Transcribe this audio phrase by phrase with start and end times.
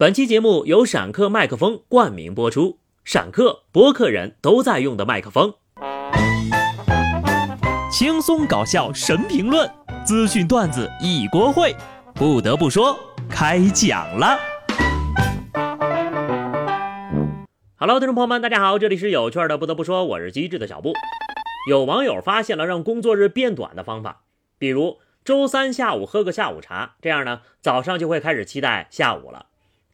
[0.00, 5.54] 本期节目由闪客麦克风冠名播出，闪客播客人都在用的麦克风，
[7.90, 9.68] 轻松搞笑神评论，
[10.06, 11.74] 资讯段子一锅烩。
[12.14, 12.96] 不得不说，
[13.28, 14.38] 开讲了。
[17.74, 19.58] Hello，听众朋友们，大家好，这里是有趣的。
[19.58, 20.92] 不得不说，我是机智的小布。
[21.68, 24.20] 有网友发现了让工作日变短的方法，
[24.60, 29.46] 比如周三下午喝个下午茶，这样呢，早上就会开始期待下午了。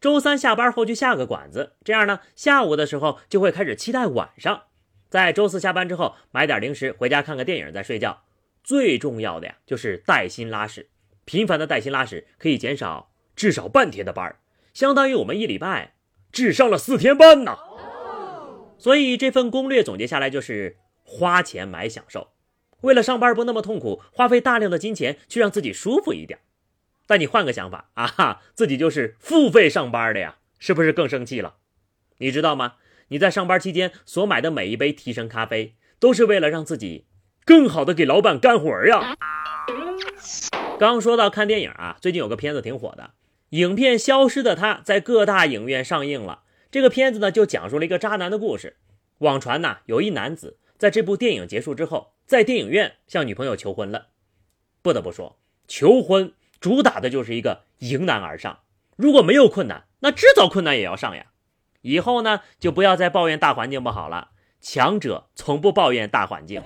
[0.05, 4.65] 周三下班后去下个馆子，这样呢，下午的时候就会开始期待晚上。
[5.09, 8.21] 在周四下班之后买点零食回家看个电影再睡觉。
[8.63, 10.89] 最重要的呀，就是带薪拉屎，
[11.25, 14.35] 频繁的带薪拉屎可以减少至少半天的班，
[14.75, 15.95] 相当于我们一礼拜
[16.31, 17.57] 只上了四天班呢。
[18.77, 22.27] 所以这份攻略总结下来就是花钱买享受，
[22.81, 26.41] 为了上班不那么痛苦，花费大量的金钱去让自己舒服一点。
[27.07, 31.55] 但你换个想法啊哈，自己就是付费上班的呀，是不是更生气了？
[32.17, 32.75] 你知道吗？
[33.09, 37.05] 你在上班期间所买的每一杯提神咖啡，都是为了让自己
[37.45, 39.15] 更好的给老板干活呀。
[40.79, 43.11] 刚说到看电影啊，最近有个片子挺火的，
[43.49, 46.41] 影片《消失的她》在各大影院上映了。
[46.71, 48.77] 这个片子呢，就讲述了一个渣男的故事。
[49.19, 54.07] 网传呐，有一男子在这部电影结束之后，在电影院向女朋友求婚了。
[54.81, 56.33] 不得不说，求婚。
[56.65, 58.61] 主打的就是一个迎难而上，
[58.95, 61.27] 如果没有困难，那制造困难也要上呀。
[61.81, 66.63] 以后呢，就不要再抱怨大环境不好了，强者从不抱怨大环境。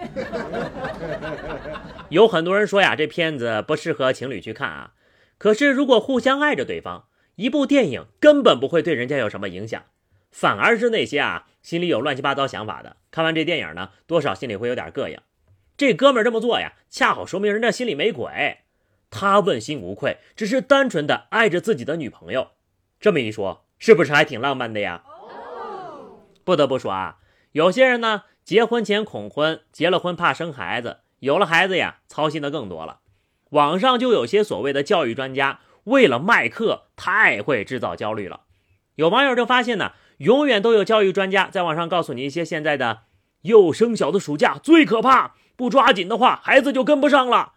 [2.07, 4.93] 有很多人说呀，这片子不适合情侣去看啊。
[5.37, 9.83] 可是如果互相爱着对方，一部电影根本不会对人家有什么影响，
[10.31, 15.19] 反而是那些啊心里有乱七八糟想法的，看完这电影呢，多少心里会有点膈应。
[15.75, 18.59] 这哥们这么做呀，恰好说明人家心里没鬼。
[19.09, 22.49] 他问心无愧，只是单纯的爱着自己的女朋友。
[22.99, 25.03] 这么一说，是不是还挺浪漫的呀？
[26.43, 27.17] 不得不说啊，
[27.51, 32.99] 有些人呢，结婚前恐婚，结了婚怕生孩子，有了孩子呀，操心的更多了。
[33.51, 38.41] 网上就有些所谓的教育专家，为了卖课，太会制造焦虑了。
[38.95, 43.03] 有网友就发现呢，永远都有教育专家在网上告诉你一些现在的
[43.41, 47.53] 幼升小的暑假最可怕，不抓紧的话，孩子就跟不上了。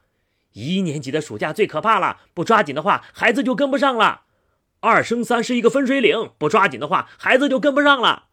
[0.53, 4.23] 一年级的暑假最可怕了，不抓紧的话，孩子就跟不上了。
[4.81, 8.25] 二升三是一个分水岭，不抓紧的话，孩子就跟不上了。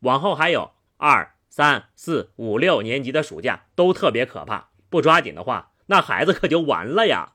[0.00, 7.32] 往后还有二三四五六年级的暑假都特别可怕，不抓紧的话，那孩子可就完了呀。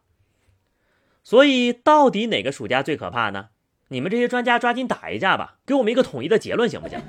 [1.23, 3.49] 所以，到底哪个暑假最可怕呢？
[3.89, 6.99] 你们这些专家抓紧打一架吧，给我们一个统一的结论，行不行？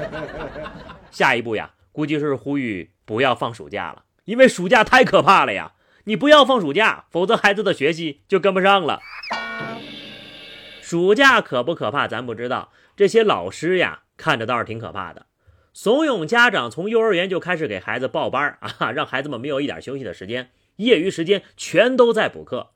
[1.10, 5.72] 下一步呀，估计是呼吁不要放暑假了，因为暑假太可怕了呀。
[6.04, 9.00] 你不要放暑假，否则孩子的学习就跟不上了。
[10.80, 12.08] 暑假可不可怕？
[12.08, 12.72] 咱不知道。
[12.96, 15.26] 这些老师呀，看着倒是挺可怕的，
[15.72, 22.70] 怂恿家长从幼儿园就开始给孩子报班啊，让孩子们没有一点休息的时间，业余时间全都在补课。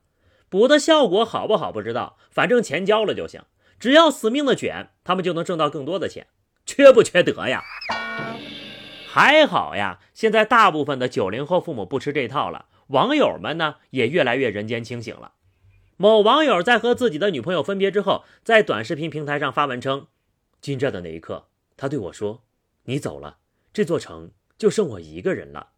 [0.49, 3.43] 补的效果好不好不知道，反正钱交了就行。
[3.81, 6.29] 只要死命的卷，他们就能挣到更多的钱。
[6.65, 7.63] 缺不缺德呀？
[9.07, 12.67] 还好呀，现在大部分的九零后父母不吃这套了。
[12.89, 15.33] 网友们呢也越来越人间清醒了。
[15.97, 20.09] 某网友在和自己的女朋友分别之后，在短视频平台上发文称
[20.61, 21.47] ：“进站的那一刻，
[21.77, 22.43] 他对我说
[22.87, 23.37] ：‘你走了，
[23.73, 25.69] 这座城就剩我一个人了。’”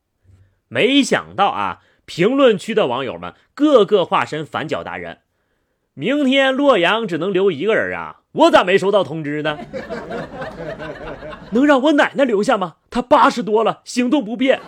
[0.69, 5.19] 没想到啊，评论区的网友们个个化身反角达人。
[5.95, 8.23] 明天洛阳只能留一个人啊！
[8.33, 9.59] 我咋没收到通知呢？
[11.53, 12.77] 能让我奶奶留下吗？
[12.91, 14.61] 她八十多了，行动不便。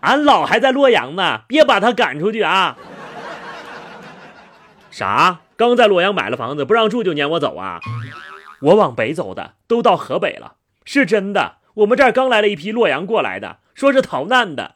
[0.00, 2.76] 俺老还在洛阳呢，别把他赶出去啊！
[4.90, 5.40] 啥？
[5.56, 7.80] 刚在洛阳买了房子，不让住就撵我走啊？
[8.60, 10.54] 我往北走的，都到河北了，
[10.84, 11.56] 是真的。
[11.74, 14.74] 我们这儿刚来了一批洛阳过来的，说是逃难的。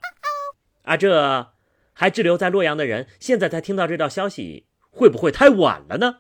[0.85, 1.49] 啊，这
[1.93, 6.17] 还滞留在洛阳的人，现在才听到这条消息，会不会太晚了呢？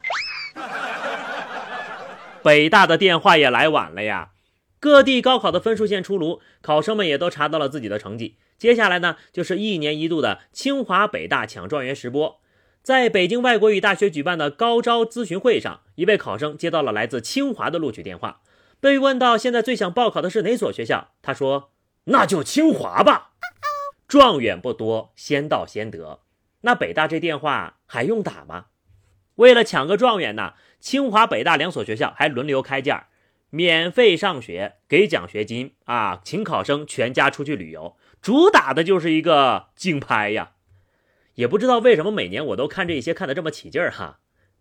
[2.42, 4.30] 北大的电话也来晚了呀！
[4.82, 8.34] 各地高考的分数线出炉，考生们也都查到了自己的成绩。
[8.58, 12.40] 接下来呢，就是一年一度的清华北大抢状元实播。
[12.82, 18.40] 在北京外国语大学举办的高招咨询会上，一位考生接到了来自清华的录取电话。
[18.80, 21.70] 被问到现在最想报考的是哪所学校，他说
[22.06, 23.34] ：“那就清华吧。”
[24.08, 26.22] 状元不多，先到先得。
[26.62, 28.66] 那北大这电话还用打吗？
[29.36, 33.06] 为了抢个状元呢，清华北大两所学校还轮流开价，
[33.54, 37.98] 免费上学，给奖学金啊，请考生全家出去旅游。
[38.22, 40.52] 主打的就是一个竞拍呀，
[41.34, 44.20] 也不知道为什么每年我都看这些看的这么起劲儿哈。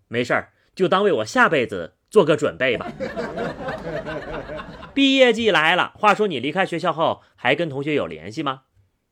[0.10, 2.92] 没事儿，就当为我下辈子做个准备吧。
[4.94, 8.64] 毕业季来了，话说你离开学校后还跟同学有联系吗？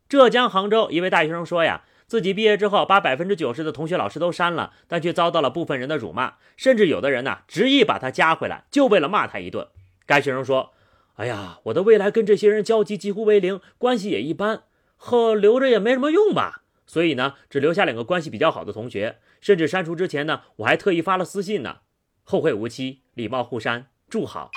[0.09, 9.67] 浙江杭州一位大学生说呀，自己毕业之后把百分之九十的同学老师都删了，但却遭到了部分人的辱骂，甚至有的人呢执意把他加回来，就为了骂他一顿。
[10.07, 10.73] 该学生说
[11.17, 14.63] ：“哎呀，我的未来跟这些人交集几乎为零，关系也一般，
[14.97, 16.63] 呵，留着也没什么用吧。
[16.88, 21.81] 所以呢，只留下两个关系比较好的同学，甚至删除之前呢，我还特意发了私信呢。
[22.23, 24.50] 后会无期，礼貌互删，祝好。”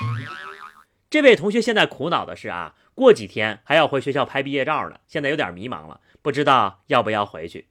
[1.10, 7.69] 这位同学现在苦恼的是啊，过几天还要回学校拍毕业照呢，现在有点迷茫了，不知道要不要回去。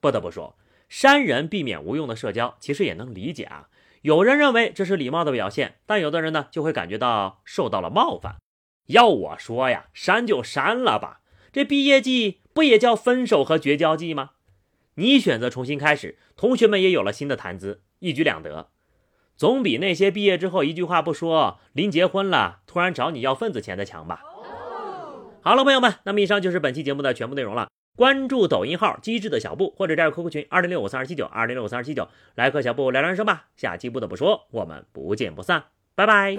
[0.00, 0.56] 不得不说，
[0.88, 3.68] 删人避免无用的社交，其实也能理解啊。
[4.02, 8.36] 有人认为这是礼貌的表现，但有的人呢就会感觉到受到了冒犯。
[8.86, 11.20] 要我说呀，删就删了吧，
[11.52, 14.30] 这毕业季不也叫分手和绝交季吗？
[14.94, 18.70] 你选择重新开始，同学们也有了新的谈资，一举两得。
[19.36, 24.22] 总比那些毕业之后一句话不说，临结婚了突然找你要份子钱的强吧。
[25.42, 27.68] 好了，朋友们，那么以上就是本期节目的全部内容了。
[27.96, 33.46] 关注抖音号“机智的小布”或者加入 QQ 群二零六五三二七九二零六五三二七九，来和小布聊聊人生吧。
[33.56, 35.64] 下期不得不说，我们不见不散，
[35.94, 36.36] 拜拜。